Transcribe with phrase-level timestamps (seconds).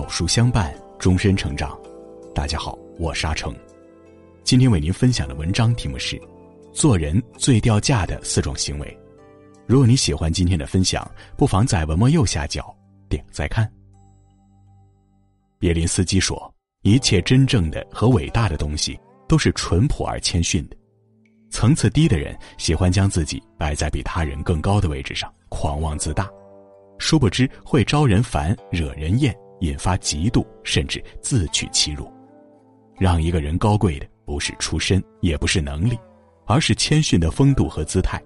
[0.00, 1.78] 有书相伴，终身成长。
[2.34, 3.54] 大家好，我是阿成。
[4.42, 6.16] 今天为您分享的文章题目是
[6.72, 8.86] 《做人最掉价的四种行为》。
[9.66, 11.06] 如果你喜欢今天的分享，
[11.36, 12.74] 不妨在文末右下角
[13.10, 13.70] 点再看。
[15.58, 20.76] 别林斯基说：“一切真正的和伟大的东西，都是淳朴而谦逊的。
[21.50, 26.26] 层次低的人喜欢将自己摆在比他人更高的位置上，狂妄自大。”
[26.96, 32.12] 殊不知会招人烦、惹人厌，引发嫉妒，甚至自取其辱。
[32.98, 35.98] 让一个人高贵的不是出身，也不是能力，
[36.46, 38.22] 而是谦逊的风度和姿态。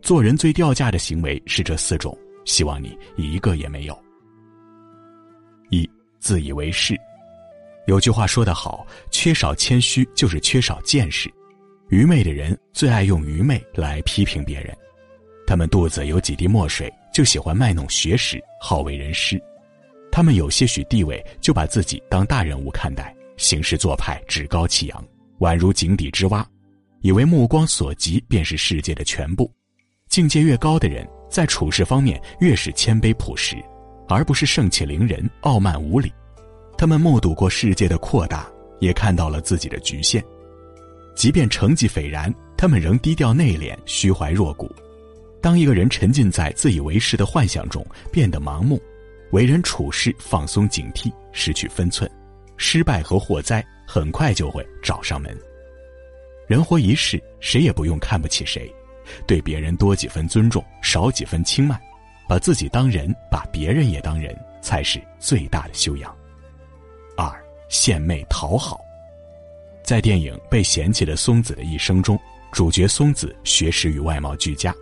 [0.00, 3.98] 做人最掉价的行为是这四种，希望你一个也没有。
[5.70, 5.88] 一
[6.20, 6.96] 自以为是，
[7.86, 11.28] 有句话说得好：缺少谦虚就是缺少见识。
[11.88, 14.76] 愚昧的人最爱用愚昧来批评别人，
[15.46, 16.92] 他们肚子有几滴墨水。
[17.10, 19.42] 就喜欢卖弄学识，好为人师。
[20.18, 25.04] 他们有些许地位，就把自己当大人物看待，行事做派趾高气扬，
[25.38, 26.44] 宛如井底之蛙，
[27.02, 29.48] 以为目光所及便是世界的全部。
[30.08, 33.54] 境界越高的人，在处事方面越是谦卑朴实，
[34.08, 36.12] 而不是盛气凌人、傲慢无礼。
[36.76, 38.44] 他们目睹过世界的扩大，
[38.80, 40.20] 也看到了自己的局限。
[41.14, 44.68] 即便成绩斐然，他们仍低调内敛、虚怀若谷。
[45.40, 48.82] 当一个人沉浸在自以为是的幻想中，变得盲目，
[49.30, 52.10] 为人处事放松警惕，失去分寸，
[52.56, 55.36] 失败和祸灾很快就会找上门。
[56.46, 58.72] 人活一世，谁也不用看不起谁，
[59.26, 61.78] 对别人多几分尊重，少几分轻慢，
[62.26, 66.16] 把自己当人，把别人也当人，才是最大的修养。
[67.16, 67.30] 二
[67.68, 68.80] 献媚讨好，
[69.82, 72.18] 在电影《被嫌弃的松子的一生》中，
[72.50, 74.74] 主角松子学识与外貌俱佳。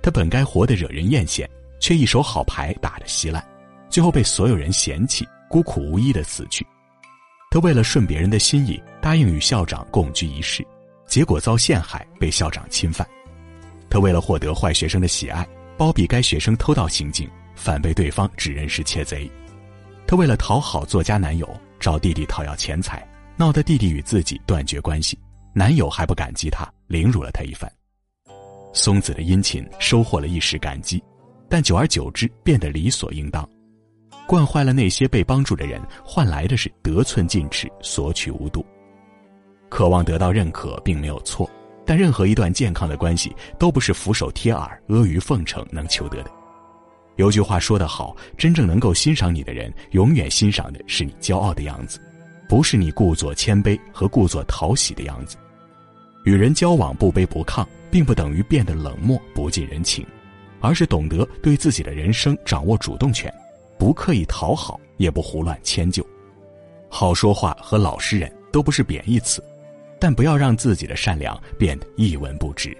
[0.00, 1.46] 他本该活得惹人艳羡，
[1.78, 3.46] 却一手好牌打得稀烂，
[3.94, 6.66] 最后被所有人嫌弃，孤苦无依的死去。
[7.48, 10.66] 他为了顺别人的心意，答应与校长共居一室，
[11.06, 13.06] 结果遭陷害，被校长侵犯。
[13.88, 15.46] 他为了获得坏学生的喜爱，
[15.78, 19.30] 包庇该学生偷盗行径，反被对方指认是窃贼。
[20.08, 25.16] 他为了讨好作家男友，找弟弟讨要钱财，闹得弟弟与自己断绝关系，
[25.52, 27.70] 男友还不感激他，凌辱了他一番。
[28.72, 31.00] 松子的殷勤收获了一时感激，
[31.48, 33.48] 但久而久之变得理所应当，
[34.26, 38.64] 惯坏了那些被帮助的人，换来的是得寸进尺、索取无度。
[39.68, 41.48] 渴望得到认可并没有错，
[41.84, 46.30] 但任何一段健康的关系都不是俯首帖耳、阿谀奉承能求得的。
[47.16, 52.00] 有句话说得好：真正能够欣赏你的人，永远欣赏的是你骄傲的样子，
[52.48, 55.36] 不是你故作谦卑和故作讨喜的样子。
[56.24, 57.66] 与人交往不卑不亢。
[57.94, 60.04] 并不等于变得冷漠不近人情，
[60.60, 63.32] 而是懂得对自己的人生掌握主动权，
[63.78, 66.06] 不刻意讨好，也不胡乱迁就。
[66.88, 69.42] 好说话和老实人都不是贬义词，
[69.98, 72.76] 但不要让自己的善良变得一文不值。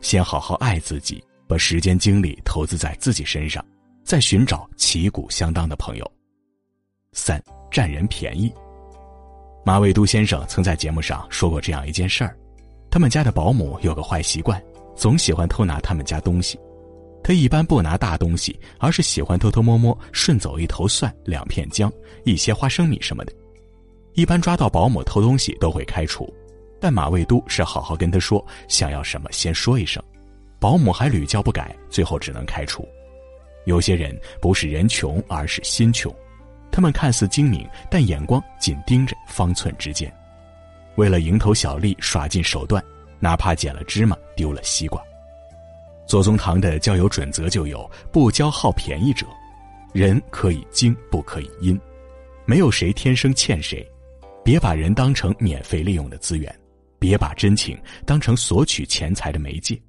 [0.00, 3.64] 先好好爱自己，把时间精力投资在自己身上，
[4.04, 6.12] 再寻找旗鼓相当的朋友。
[7.12, 8.52] 三占人便宜。
[9.64, 12.36] 马未都先生曾在节目上说过这样一件事儿。
[12.90, 14.62] 他们家的保姆有个坏习惯，
[14.94, 16.58] 总喜欢偷拿他们家东西。
[17.26, 21.92] 他一般不拿大东西，而是喜欢偷偷摸摸顺走一头蒜、两片姜、
[22.22, 23.32] 一些花生米什么的。
[24.14, 26.32] 一般抓到保姆偷东西都会开除，
[26.80, 30.00] 但马未都是好好跟他说，想要什么先说一声。
[30.60, 32.88] 保姆还屡教不改，最后只能开除。
[33.64, 36.14] 有些人不是人穷，而是心穷。
[36.70, 40.08] 他们看似精明，但眼光紧盯着方寸之间。
[40.94, 42.80] 为了蝇头小利耍尽手段，
[43.18, 45.02] 哪怕捡了芝麻丢了西瓜。
[46.06, 49.26] 左宗棠的交友准则就有：不交好便宜者，
[49.92, 51.78] 人可以精不可以阴，
[52.44, 53.84] 没有谁天生欠谁，
[54.44, 56.54] 别把人当成免费利用的资源，
[56.98, 59.80] 别把真情当成索取钱财的媒介。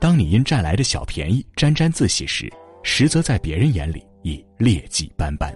[0.00, 2.52] 当你因占来的小便宜沾沾自喜时，
[2.82, 5.54] 实则在别人眼里已劣迹斑斑。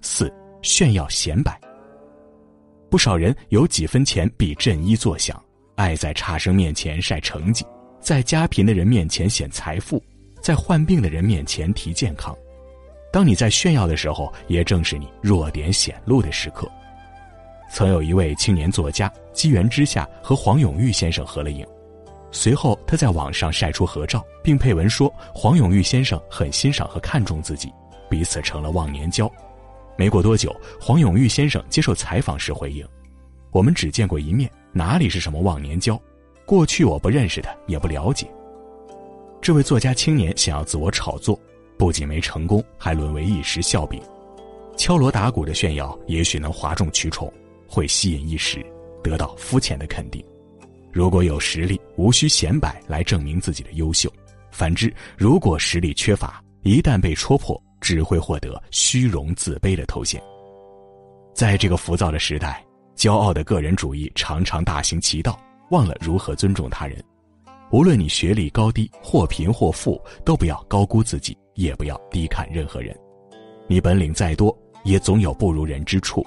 [0.00, 0.32] 四
[0.62, 1.60] 炫耀显摆。
[2.90, 5.40] 不少人有几分钱比振衣作响，
[5.76, 7.64] 爱在差生面前晒成绩，
[8.02, 10.02] 在家贫的人面前显财富，
[10.40, 12.36] 在患病的人面前提健康。
[13.12, 16.68] 当你在炫耀的时候，也正是你弱点显露的时刻。
[17.70, 21.64] 曾有一位青年作家，机缘之下和黄永玉先生合了影，
[22.32, 27.72] 随后他在网上晒出合照，并配文说黄永玉先生很欣赏和看重自己，
[28.10, 29.30] 彼此成了忘年交。
[29.96, 32.84] 没过多久，黄永玉先生接受采访时回应
[33.52, 36.00] ：“我们只见过一面，哪里是什么忘年交？
[36.46, 38.26] 过去我不认识他，也不了解。”
[39.40, 41.38] 这位作家青年想要自我炒作，
[41.76, 44.00] 不仅没成功，还沦为一时笑柄。
[44.76, 47.32] 敲锣打鼓的炫耀也许能哗众取宠，
[47.66, 48.64] 会吸引一时，
[49.02, 50.24] 得到肤浅的肯定。
[50.92, 54.08] 如果有实力，无需显摆来证明自己的优秀；
[54.50, 60.22] 反之，如果实力缺乏，一旦被戳破，只会获得虚荣自卑的头衔。
[61.34, 62.64] 在这个浮躁的时代，
[62.96, 65.38] 骄傲的个人主义常常大行其道，
[65.72, 67.02] 忘了如何尊重他人。
[67.70, 72.94] 无论你学历高低，或贫或富，都不要高估自己，也不要低看任何人。
[73.66, 76.22] 你本领再多，也总有不如人之处；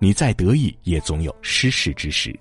[0.00, 2.36] 你再得意，也总有失势之时。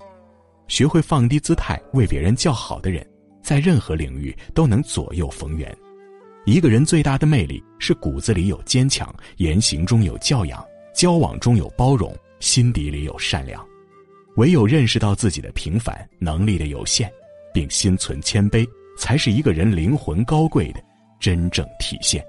[0.68, 3.08] 学会放低姿态，为别人叫好的人，
[3.44, 5.72] 在任何领域都能左右逢源。
[6.48, 10.66] 一个人最大的魅力是骨子里有坚强，言行中有教养。
[10.96, 13.64] 交往中有包容，心底里有善良，
[14.38, 17.12] 唯有认识到自己的平凡、能力的有限，
[17.54, 18.66] 并心存谦卑，
[18.98, 20.80] 才是一个人灵魂高贵的
[21.20, 22.24] 真正体现。